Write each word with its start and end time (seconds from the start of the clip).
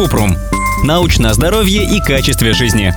Купрум. 0.00 0.34
Научное 0.82 1.34
здоровье 1.34 1.84
и 1.84 2.00
качестве 2.00 2.54
жизни. 2.54 2.94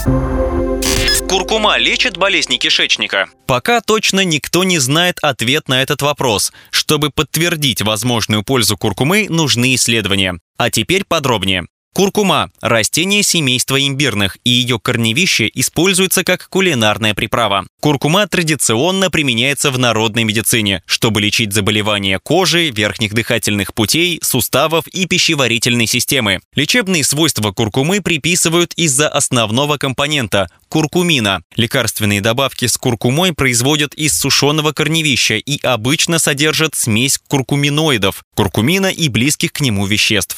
Куркума 1.27 1.77
лечит 1.77 2.15
болезни 2.15 2.55
кишечника? 2.55 3.27
Пока 3.45 3.81
точно 3.81 4.23
никто 4.23 4.63
не 4.63 4.79
знает 4.79 5.17
ответ 5.21 5.67
на 5.67 5.81
этот 5.81 6.01
вопрос. 6.01 6.53
Чтобы 6.71 7.09
подтвердить 7.09 7.81
возможную 7.81 8.43
пользу 8.43 8.77
куркумы, 8.77 9.27
нужны 9.27 9.75
исследования. 9.75 10.39
А 10.55 10.71
теперь 10.71 11.03
подробнее. 11.03 11.65
Куркума– 11.93 12.49
растение 12.61 13.21
семейства 13.21 13.79
имбирных, 13.79 14.39
и 14.43 14.49
ее 14.49 14.79
корневище 14.79 15.47
используется 15.53 16.23
как 16.23 16.49
кулинарная 16.49 17.13
приправа. 17.13 17.67
Куркума 17.81 18.25
традиционно 18.25 19.11
применяется 19.11 19.69
в 19.69 19.77
народной 19.77 20.23
медицине, 20.23 20.81
чтобы 20.87 21.21
лечить 21.21 21.53
заболевания 21.53 22.17
кожи, 22.17 22.71
верхних 22.71 23.13
дыхательных 23.13 23.75
путей, 23.75 24.19
суставов 24.23 24.87
и 24.87 25.05
пищеварительной 25.05 25.85
системы. 25.85 26.39
Лечебные 26.55 27.03
свойства 27.03 27.51
куркумы 27.51 28.01
приписывают 28.01 28.73
из-за 28.73 29.07
основного 29.07 29.77
компонента– 29.77 30.49
куркумина. 30.69 31.43
Лекарственные 31.55 32.21
добавки 32.21 32.65
с 32.65 32.75
куркумой 32.75 33.33
производят 33.33 33.93
из 33.93 34.17
сушеного 34.17 34.71
корневища 34.71 35.35
и 35.35 35.59
обычно 35.61 36.17
содержат 36.17 36.73
смесь 36.73 37.19
куркуминоидов, 37.27 38.23
куркумина 38.33 38.87
и 38.87 39.09
близких 39.09 39.53
к 39.53 39.61
нему 39.61 39.85
веществ. 39.85 40.37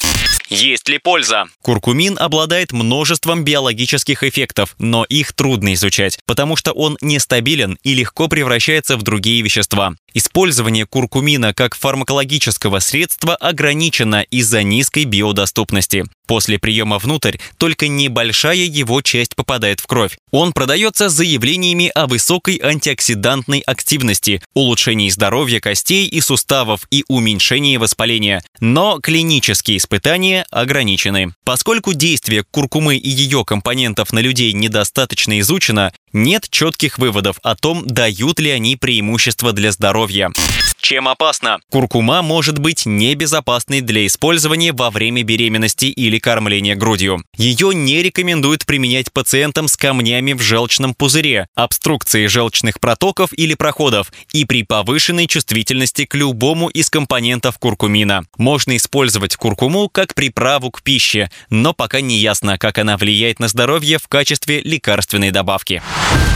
Есть 0.49 0.89
ли 0.89 0.99
польза? 0.99 1.44
Куркумин 1.61 2.17
обладает 2.19 2.71
множеством 2.71 3.43
биологических 3.43 4.23
эффектов, 4.23 4.75
но 4.79 5.03
их 5.05 5.33
трудно 5.33 5.73
изучать, 5.73 6.19
потому 6.25 6.55
что 6.55 6.71
он 6.71 6.97
нестабилен 7.01 7.77
и 7.83 7.93
легко 7.93 8.27
превращается 8.27 8.97
в 8.97 9.03
другие 9.03 9.41
вещества. 9.41 9.95
Использование 10.13 10.85
куркумина 10.85 11.53
как 11.53 11.75
фармакологического 11.75 12.79
средства 12.79 13.35
ограничено 13.35 14.21
из-за 14.21 14.63
низкой 14.63 15.03
биодоступности. 15.03 16.05
После 16.25 16.57
приема 16.57 16.99
внутрь 16.99 17.37
только 17.57 17.89
небольшая 17.89 18.55
его 18.55 19.01
часть 19.01 19.35
попадает 19.35 19.81
в 19.81 19.87
кровь. 19.87 20.17
Он 20.31 20.53
продается 20.53 21.09
с 21.09 21.13
заявлениями 21.13 21.91
о 21.93 22.07
высокой 22.07 22.59
антиоксидантной 22.63 23.59
активности, 23.59 24.41
улучшении 24.53 25.09
здоровья 25.09 25.59
костей 25.59 26.07
и 26.07 26.21
суставов 26.21 26.87
и 26.89 27.03
уменьшении 27.07 27.77
воспаления. 27.77 28.41
Но 28.59 28.99
клинические 28.99 29.77
испытания 29.77 30.45
ограничены. 30.49 31.34
Поскольку 31.43 31.93
действие 31.93 32.43
куркумы 32.43 32.97
и 32.97 33.09
ее 33.09 33.45
компонентов 33.45 34.13
на 34.13 34.19
людей 34.19 34.53
недостаточно 34.53 35.39
изучено, 35.39 35.93
нет 36.13 36.47
четких 36.49 36.97
выводов 36.97 37.37
о 37.43 37.55
том, 37.55 37.85
дают 37.85 38.39
ли 38.39 38.49
они 38.49 38.75
преимущество 38.77 39.53
для 39.53 39.71
здоровья. 39.71 40.31
Чем 40.85 41.07
опасно? 41.07 41.57
Куркума 41.71 42.21
может 42.21 42.59
быть 42.59 42.85
небезопасной 42.85 43.81
для 43.81 44.05
использования 44.05 44.71
во 44.71 44.91
время 44.91 45.23
беременности 45.23 45.85
или 45.85 46.19
кормления 46.19 46.75
грудью. 46.75 47.23
Ее 47.35 47.73
не 47.73 48.03
рекомендуют 48.03 48.67
применять 48.67 49.11
пациентам 49.11 49.67
с 49.67 49.77
камнями 49.77 50.33
в 50.33 50.43
желчном 50.43 50.93
пузыре, 50.93 51.47
обструкцией 51.55 52.27
желчных 52.27 52.79
протоков 52.79 53.33
или 53.33 53.55
проходов 53.55 54.13
и 54.31 54.45
при 54.45 54.61
повышенной 54.61 55.25
чувствительности 55.25 56.05
к 56.05 56.13
любому 56.13 56.67
из 56.67 56.91
компонентов 56.91 57.57
куркумина. 57.57 58.25
Можно 58.37 58.77
использовать 58.77 59.37
куркуму 59.37 59.89
как 59.89 60.13
приправу 60.13 60.69
к 60.69 60.83
пище, 60.83 61.31
но 61.49 61.73
пока 61.73 61.99
не 61.99 62.19
ясно, 62.19 62.59
как 62.59 62.77
она 62.77 62.97
влияет 62.97 63.39
на 63.39 63.47
здоровье 63.47 63.97
в 63.97 64.07
качестве 64.07 64.61
лекарственной 64.61 65.31
добавки. 65.31 65.81